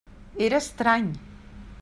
[0.45, 1.13] Era estrany.